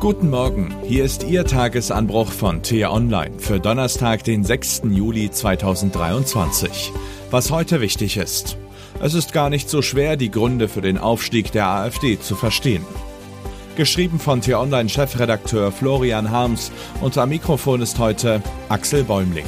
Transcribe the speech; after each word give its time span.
Guten 0.00 0.28
Morgen, 0.28 0.74
hier 0.84 1.04
ist 1.04 1.24
Ihr 1.24 1.46
Tagesanbruch 1.46 2.30
von 2.30 2.62
T-Online 2.62 3.38
für 3.38 3.58
Donnerstag, 3.58 4.24
den 4.24 4.44
6. 4.44 4.82
Juli 4.90 5.30
2023. 5.30 6.92
Was 7.30 7.50
heute 7.50 7.80
wichtig 7.80 8.18
ist. 8.18 8.58
Es 9.00 9.14
ist 9.14 9.32
gar 9.32 9.48
nicht 9.48 9.70
so 9.70 9.80
schwer, 9.80 10.18
die 10.18 10.30
Gründe 10.30 10.68
für 10.68 10.82
den 10.82 10.98
Aufstieg 10.98 11.50
der 11.50 11.66
AfD 11.66 12.20
zu 12.20 12.36
verstehen. 12.36 12.84
Geschrieben 13.76 14.18
von 14.18 14.42
T-Online-Chefredakteur 14.42 15.72
Florian 15.72 16.30
Harms 16.30 16.70
und 17.00 17.16
am 17.16 17.30
Mikrofon 17.30 17.80
ist 17.80 17.98
heute 17.98 18.42
Axel 18.68 19.02
Bäumling. 19.02 19.46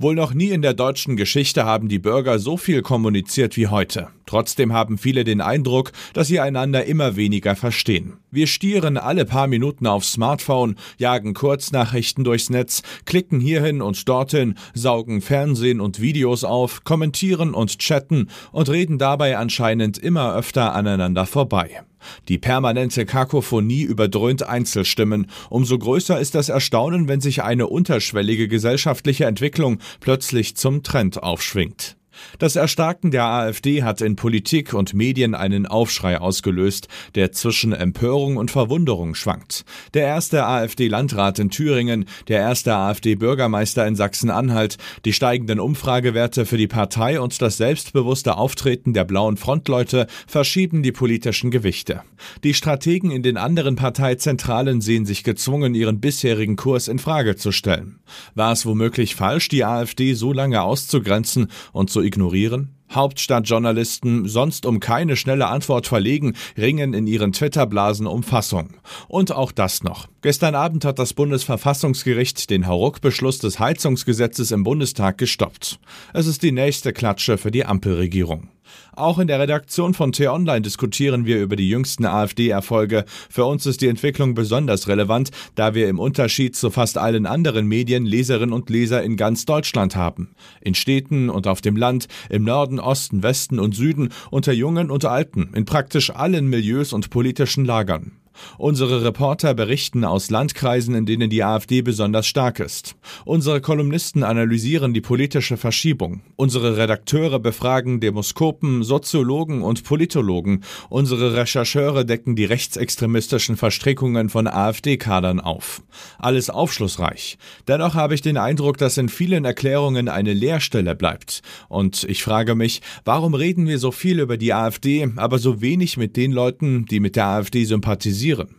Wohl 0.00 0.14
noch 0.14 0.32
nie 0.32 0.50
in 0.50 0.62
der 0.62 0.74
deutschen 0.74 1.16
Geschichte 1.16 1.64
haben 1.64 1.88
die 1.88 1.98
Bürger 1.98 2.38
so 2.38 2.56
viel 2.56 2.82
kommuniziert 2.82 3.56
wie 3.56 3.66
heute. 3.66 4.06
Trotzdem 4.26 4.72
haben 4.72 4.96
viele 4.96 5.24
den 5.24 5.40
Eindruck, 5.40 5.90
dass 6.12 6.28
sie 6.28 6.38
einander 6.38 6.84
immer 6.84 7.16
weniger 7.16 7.56
verstehen. 7.56 8.18
Wir 8.30 8.46
stieren 8.46 8.96
alle 8.96 9.24
paar 9.24 9.48
Minuten 9.48 9.88
aufs 9.88 10.12
Smartphone, 10.12 10.76
jagen 10.98 11.34
Kurznachrichten 11.34 12.22
durchs 12.22 12.48
Netz, 12.48 12.82
klicken 13.06 13.40
hierhin 13.40 13.82
und 13.82 14.08
dorthin, 14.08 14.54
saugen 14.72 15.20
Fernsehen 15.20 15.80
und 15.80 16.00
Videos 16.00 16.44
auf, 16.44 16.84
kommentieren 16.84 17.52
und 17.52 17.80
chatten 17.80 18.28
und 18.52 18.68
reden 18.68 18.98
dabei 18.98 19.36
anscheinend 19.36 19.98
immer 19.98 20.32
öfter 20.32 20.76
aneinander 20.76 21.26
vorbei. 21.26 21.82
Die 22.28 22.38
permanente 22.38 23.04
Kakophonie 23.04 23.82
überdröhnt 23.82 24.42
Einzelstimmen. 24.42 25.26
Umso 25.50 25.78
größer 25.78 26.18
ist 26.18 26.34
das 26.34 26.48
Erstaunen, 26.48 27.08
wenn 27.08 27.20
sich 27.20 27.42
eine 27.42 27.66
unterschwellige 27.66 28.48
gesellschaftliche 28.48 29.26
Entwicklung 29.26 29.78
plötzlich 30.00 30.56
zum 30.56 30.82
Trend 30.82 31.22
aufschwingt. 31.22 31.97
Das 32.38 32.56
Erstarken 32.56 33.10
der 33.10 33.24
AfD 33.24 33.82
hat 33.82 34.00
in 34.00 34.16
Politik 34.16 34.74
und 34.74 34.94
Medien 34.94 35.34
einen 35.34 35.66
Aufschrei 35.66 36.20
ausgelöst, 36.20 36.88
der 37.14 37.32
zwischen 37.32 37.72
Empörung 37.72 38.36
und 38.36 38.50
Verwunderung 38.50 39.14
schwankt. 39.14 39.64
Der 39.94 40.06
erste 40.06 40.46
AfD-Landrat 40.46 41.38
in 41.38 41.50
Thüringen, 41.50 42.06
der 42.28 42.40
erste 42.40 42.74
AfD-Bürgermeister 42.74 43.86
in 43.86 43.96
Sachsen-Anhalt, 43.96 44.78
die 45.04 45.12
steigenden 45.12 45.60
Umfragewerte 45.60 46.46
für 46.46 46.56
die 46.56 46.66
Partei 46.66 47.20
und 47.20 47.40
das 47.40 47.56
selbstbewusste 47.56 48.36
Auftreten 48.36 48.92
der 48.92 49.04
blauen 49.04 49.36
Frontleute 49.36 50.06
verschieben 50.26 50.82
die 50.82 50.92
politischen 50.92 51.50
Gewichte. 51.50 52.02
Die 52.44 52.54
Strategen 52.54 53.10
in 53.10 53.22
den 53.22 53.36
anderen 53.36 53.76
Parteizentralen 53.76 54.80
sehen 54.80 55.06
sich 55.06 55.24
gezwungen, 55.24 55.74
ihren 55.74 56.00
bisherigen 56.00 56.56
Kurs 56.56 56.88
in 56.88 56.98
Frage 56.98 57.36
zu 57.36 57.52
stellen. 57.52 58.00
War 58.34 58.52
es 58.52 58.66
womöglich 58.66 59.14
falsch, 59.14 59.48
die 59.48 59.64
AfD 59.64 60.14
so 60.14 60.32
lange 60.32 60.62
auszugrenzen 60.62 61.48
und 61.72 61.90
zu 61.90 62.02
ignorieren? 62.08 62.74
Hauptstadtjournalisten, 62.90 64.26
sonst 64.26 64.64
um 64.64 64.80
keine 64.80 65.16
schnelle 65.16 65.48
Antwort 65.48 65.86
verlegen, 65.86 66.34
ringen 66.56 66.94
in 66.94 67.06
ihren 67.06 67.32
Twitterblasen 67.32 68.06
um 68.06 68.22
Fassung. 68.22 68.70
Und 69.08 69.30
auch 69.30 69.52
das 69.52 69.82
noch. 69.82 70.08
Gestern 70.22 70.54
Abend 70.54 70.84
hat 70.84 70.98
das 70.98 71.12
Bundesverfassungsgericht 71.12 72.48
den 72.50 72.66
Hauruck-Beschluss 72.66 73.38
des 73.38 73.58
Heizungsgesetzes 73.58 74.50
im 74.50 74.64
Bundestag 74.64 75.18
gestoppt. 75.18 75.78
Es 76.14 76.26
ist 76.26 76.42
die 76.42 76.52
nächste 76.52 76.92
Klatsche 76.92 77.36
für 77.36 77.50
die 77.50 77.66
Ampelregierung. 77.66 78.48
Auch 78.94 79.18
in 79.18 79.26
der 79.28 79.40
Redaktion 79.40 79.94
von 79.94 80.12
T-Online 80.12 80.62
diskutieren 80.62 81.26
wir 81.26 81.40
über 81.40 81.56
die 81.56 81.68
jüngsten 81.68 82.04
AfD-Erfolge. 82.04 83.04
Für 83.30 83.44
uns 83.44 83.66
ist 83.66 83.80
die 83.80 83.88
Entwicklung 83.88 84.34
besonders 84.34 84.88
relevant, 84.88 85.30
da 85.54 85.74
wir 85.74 85.88
im 85.88 85.98
Unterschied 85.98 86.56
zu 86.56 86.70
fast 86.70 86.98
allen 86.98 87.26
anderen 87.26 87.66
Medien 87.66 88.06
Leserinnen 88.06 88.52
und 88.52 88.70
Leser 88.70 89.02
in 89.02 89.16
ganz 89.16 89.44
Deutschland 89.44 89.96
haben. 89.96 90.34
In 90.60 90.74
Städten 90.74 91.30
und 91.30 91.46
auf 91.46 91.60
dem 91.60 91.76
Land, 91.76 92.08
im 92.30 92.44
Norden, 92.44 92.80
Osten, 92.80 93.22
Westen 93.22 93.58
und 93.58 93.74
Süden, 93.74 94.10
unter 94.30 94.52
Jungen 94.52 94.90
und 94.90 95.04
Alten, 95.04 95.50
in 95.54 95.64
praktisch 95.64 96.10
allen 96.10 96.48
Milieus 96.48 96.92
und 96.92 97.10
politischen 97.10 97.64
Lagern. 97.64 98.12
Unsere 98.56 99.04
Reporter 99.04 99.54
berichten 99.54 100.04
aus 100.04 100.30
Landkreisen, 100.30 100.94
in 100.94 101.06
denen 101.06 101.30
die 101.30 101.44
AfD 101.44 101.82
besonders 101.82 102.26
stark 102.26 102.60
ist. 102.60 102.96
Unsere 103.24 103.60
Kolumnisten 103.60 104.22
analysieren 104.22 104.94
die 104.94 105.00
politische 105.00 105.56
Verschiebung. 105.56 106.22
Unsere 106.36 106.76
Redakteure 106.76 107.38
befragen 107.38 108.00
Demoskopen, 108.00 108.82
Soziologen 108.82 109.62
und 109.62 109.84
Politologen. 109.84 110.64
Unsere 110.88 111.34
Rechercheure 111.34 112.04
decken 112.04 112.36
die 112.36 112.44
rechtsextremistischen 112.44 113.56
Verstrickungen 113.56 114.28
von 114.28 114.46
AfD-Kadern 114.46 115.40
auf. 115.40 115.82
Alles 116.18 116.50
aufschlussreich. 116.50 117.38
Dennoch 117.66 117.94
habe 117.94 118.14
ich 118.14 118.22
den 118.22 118.36
Eindruck, 118.36 118.78
dass 118.78 118.98
in 118.98 119.08
vielen 119.08 119.44
Erklärungen 119.44 120.08
eine 120.08 120.32
Leerstelle 120.32 120.94
bleibt. 120.94 121.42
Und 121.68 122.04
ich 122.04 122.22
frage 122.22 122.54
mich, 122.54 122.82
warum 123.04 123.34
reden 123.34 123.66
wir 123.66 123.78
so 123.78 123.90
viel 123.90 124.20
über 124.20 124.36
die 124.36 124.52
AfD, 124.52 125.08
aber 125.16 125.38
so 125.38 125.60
wenig 125.60 125.96
mit 125.96 126.16
den 126.16 126.32
Leuten, 126.32 126.86
die 126.86 127.00
mit 127.00 127.16
der 127.16 127.26
AfD 127.26 127.64
sympathisieren? 127.64 128.27
Kritisieren. 128.28 128.54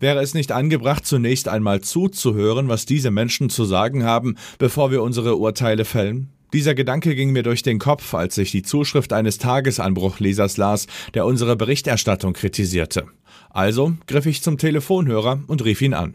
Wäre 0.00 0.20
es 0.20 0.34
nicht 0.34 0.50
angebracht, 0.50 1.06
zunächst 1.06 1.46
einmal 1.46 1.80
zuzuhören, 1.80 2.68
was 2.68 2.86
diese 2.86 3.12
Menschen 3.12 3.50
zu 3.50 3.64
sagen 3.64 4.02
haben, 4.02 4.36
bevor 4.58 4.90
wir 4.90 5.02
unsere 5.02 5.36
Urteile 5.36 5.84
fällen? 5.84 6.30
Dieser 6.52 6.74
Gedanke 6.74 7.14
ging 7.14 7.30
mir 7.30 7.44
durch 7.44 7.62
den 7.62 7.78
Kopf, 7.78 8.12
als 8.14 8.36
ich 8.36 8.50
die 8.50 8.62
Zuschrift 8.62 9.12
eines 9.12 9.38
Tagesanbruchlesers 9.38 10.56
las, 10.56 10.88
der 11.14 11.24
unsere 11.24 11.54
Berichterstattung 11.54 12.32
kritisierte. 12.32 13.06
Also 13.50 13.92
griff 14.08 14.26
ich 14.26 14.42
zum 14.42 14.58
Telefonhörer 14.58 15.40
und 15.46 15.64
rief 15.64 15.80
ihn 15.82 15.94
an. 15.94 16.14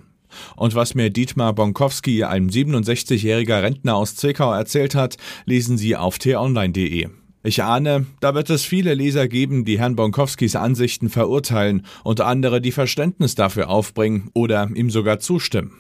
Und 0.58 0.76
was 0.76 0.94
mir 0.94 1.10
Dietmar 1.10 1.54
Bonkowski, 1.54 2.26
ein 2.26 2.50
67-jähriger 2.50 3.62
Rentner 3.62 3.96
aus 3.96 4.18
Zwickau, 4.18 4.52
erzählt 4.52 4.96
hat, 4.96 5.16
lesen 5.46 5.78
Sie 5.78 5.96
auf 5.96 6.18
t-online.de. 6.20 7.08
Ich 7.46 7.62
ahne, 7.62 8.08
da 8.22 8.34
wird 8.34 8.50
es 8.50 8.66
viele 8.66 8.96
Leser 8.96 9.28
geben, 9.28 9.66
die 9.66 9.78
Herrn 9.78 9.96
Bonkowskis 9.96 10.56
Ansichten 10.56 11.10
verurteilen 11.10 11.86
und 12.04 12.20
andere, 12.20 12.60
die 12.60 12.72
Verständnis 12.72 13.36
dafür 13.36 13.70
aufbringen 13.70 14.32
oder 14.34 14.68
ihm 14.74 14.90
sogar 14.90 15.20
zustimmen. 15.20 15.74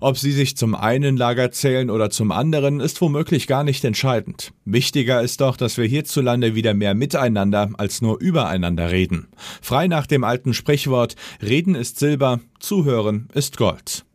Ob 0.00 0.16
sie 0.16 0.32
sich 0.32 0.56
zum 0.56 0.74
einen 0.74 1.18
Lager 1.18 1.50
zählen 1.50 1.90
oder 1.90 2.08
zum 2.08 2.32
anderen, 2.32 2.80
ist 2.80 3.02
womöglich 3.02 3.46
gar 3.46 3.64
nicht 3.64 3.84
entscheidend. 3.84 4.54
Wichtiger 4.64 5.20
ist 5.20 5.42
doch, 5.42 5.58
dass 5.58 5.76
wir 5.76 5.84
hierzulande 5.84 6.54
wieder 6.54 6.72
mehr 6.72 6.94
miteinander 6.94 7.68
als 7.76 8.00
nur 8.00 8.18
übereinander 8.18 8.90
reden. 8.90 9.28
Frei 9.60 9.88
nach 9.88 10.06
dem 10.06 10.24
alten 10.24 10.54
Sprichwort 10.54 11.16
Reden 11.42 11.74
ist 11.74 11.98
Silber, 11.98 12.40
Zuhören 12.60 13.28
ist 13.34 13.58
Gold. 13.58 14.06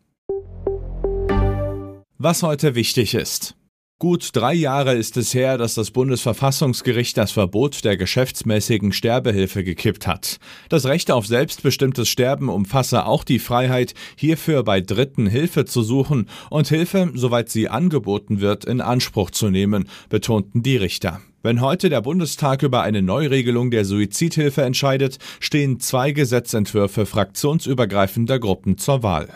Was 2.17 2.41
heute 2.41 2.73
wichtig 2.73 3.13
ist. 3.13 3.55
Gut 3.97 4.31
drei 4.33 4.53
Jahre 4.53 4.93
ist 4.93 5.15
es 5.15 5.33
her, 5.33 5.57
dass 5.57 5.75
das 5.75 5.91
Bundesverfassungsgericht 5.91 7.15
das 7.15 7.31
Verbot 7.31 7.85
der 7.85 7.95
geschäftsmäßigen 7.95 8.91
Sterbehilfe 8.91 9.63
gekippt 9.63 10.05
hat. 10.05 10.37
Das 10.67 10.85
Recht 10.85 11.11
auf 11.11 11.25
selbstbestimmtes 11.25 12.09
Sterben 12.09 12.49
umfasse 12.49 13.05
auch 13.05 13.23
die 13.23 13.39
Freiheit, 13.39 13.93
hierfür 14.17 14.63
bei 14.63 14.81
Dritten 14.81 15.27
Hilfe 15.27 15.63
zu 15.63 15.81
suchen 15.81 16.27
und 16.49 16.67
Hilfe, 16.67 17.09
soweit 17.13 17.47
sie 17.47 17.69
angeboten 17.69 18.41
wird, 18.41 18.65
in 18.65 18.81
Anspruch 18.81 19.31
zu 19.31 19.49
nehmen, 19.49 19.87
betonten 20.09 20.61
die 20.61 20.75
Richter. 20.75 21.21
Wenn 21.41 21.61
heute 21.61 21.87
der 21.87 22.01
Bundestag 22.01 22.63
über 22.63 22.81
eine 22.81 23.01
Neuregelung 23.01 23.71
der 23.71 23.85
Suizidhilfe 23.85 24.63
entscheidet, 24.63 25.19
stehen 25.39 25.79
zwei 25.79 26.11
Gesetzentwürfe 26.11 27.05
fraktionsübergreifender 27.05 28.39
Gruppen 28.39 28.77
zur 28.77 29.03
Wahl. 29.03 29.29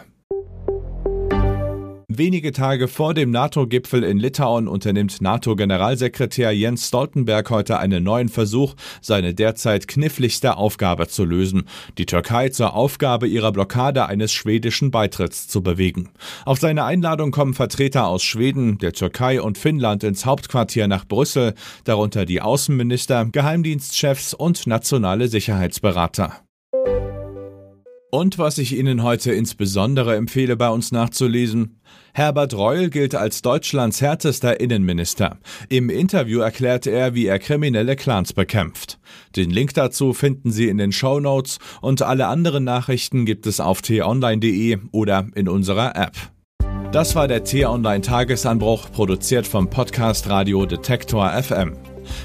Wenige 2.19 2.51
Tage 2.51 2.89
vor 2.89 3.13
dem 3.13 3.31
NATO-Gipfel 3.31 4.03
in 4.03 4.19
Litauen 4.19 4.67
unternimmt 4.67 5.21
NATO-Generalsekretär 5.21 6.51
Jens 6.51 6.89
Stoltenberg 6.89 7.49
heute 7.49 7.79
einen 7.79 8.03
neuen 8.03 8.27
Versuch, 8.27 8.75
seine 8.99 9.33
derzeit 9.33 9.87
kniffligste 9.87 10.57
Aufgabe 10.57 11.07
zu 11.07 11.23
lösen, 11.23 11.63
die 11.97 12.05
Türkei 12.05 12.49
zur 12.49 12.73
Aufgabe 12.73 13.25
ihrer 13.25 13.53
Blockade 13.53 14.05
eines 14.07 14.33
schwedischen 14.33 14.91
Beitritts 14.91 15.47
zu 15.47 15.63
bewegen. 15.63 16.09
Auf 16.43 16.59
seine 16.59 16.83
Einladung 16.83 17.31
kommen 17.31 17.53
Vertreter 17.53 18.07
aus 18.07 18.21
Schweden, 18.21 18.79
der 18.79 18.91
Türkei 18.91 19.41
und 19.41 19.57
Finnland 19.57 20.03
ins 20.03 20.25
Hauptquartier 20.25 20.89
nach 20.89 21.05
Brüssel, 21.05 21.53
darunter 21.85 22.25
die 22.25 22.41
Außenminister, 22.41 23.29
Geheimdienstchefs 23.31 24.33
und 24.33 24.67
nationale 24.67 25.29
Sicherheitsberater. 25.29 26.41
Und 28.11 28.39
was 28.39 28.57
ich 28.57 28.75
Ihnen 28.75 29.03
heute 29.03 29.31
insbesondere 29.31 30.15
empfehle, 30.15 30.57
bei 30.57 30.69
uns 30.69 30.91
nachzulesen. 30.91 31.79
Herbert 32.13 32.55
Reul 32.55 32.89
gilt 32.89 33.13
als 33.13 33.43
Deutschlands 33.43 34.01
härtester 34.01 34.59
Innenminister. 34.59 35.37
Im 35.69 35.91
Interview 35.91 36.39
erklärt 36.39 36.87
er, 36.87 37.13
wie 37.13 37.27
er 37.27 37.37
kriminelle 37.37 37.95
Clans 37.95 38.33
bekämpft. 38.33 38.99
Den 39.35 39.51
Link 39.51 39.75
dazu 39.75 40.13
finden 40.13 40.51
Sie 40.51 40.69
in 40.69 40.79
den 40.79 40.91
Show 40.91 41.19
Notes 41.19 41.59
und 41.81 42.01
alle 42.01 42.25
anderen 42.25 42.63
Nachrichten 42.63 43.25
gibt 43.25 43.45
es 43.45 43.59
auf 43.59 43.83
t-online.de 43.83 44.79
oder 44.91 45.27
in 45.35 45.47
unserer 45.47 45.95
App. 45.95 46.17
Das 46.91 47.13
war 47.13 47.27
der 47.27 47.43
T-Online 47.43 48.01
Tagesanbruch, 48.01 48.91
produziert 48.91 49.45
vom 49.45 49.69
Podcast 49.69 50.27
Radio 50.27 50.65
Detektor 50.65 51.29
FM. 51.29 51.77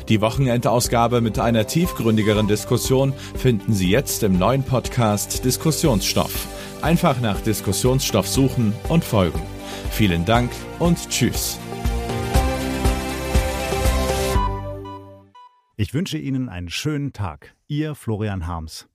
Die 0.08 0.20
Wochenendausgabe 0.20 1.20
mit 1.20 1.38
einer 1.38 1.66
tiefgründigeren 1.66 2.48
Diskussion 2.48 3.12
finden 3.36 3.72
Sie 3.72 3.90
jetzt 3.90 4.22
im 4.22 4.38
neuen 4.38 4.62
Podcast 4.62 5.44
Diskussionsstoff. 5.44 6.46
Einfach 6.82 7.20
nach 7.20 7.40
Diskussionsstoff 7.40 8.28
suchen 8.28 8.72
und 8.88 9.04
folgen. 9.04 9.40
Vielen 9.90 10.24
Dank 10.24 10.50
und 10.78 11.08
Tschüss. 11.08 11.58
Ich 15.76 15.92
wünsche 15.92 16.18
Ihnen 16.18 16.48
einen 16.48 16.70
schönen 16.70 17.12
Tag. 17.12 17.54
Ihr 17.66 17.94
Florian 17.94 18.46
Harms. 18.46 18.86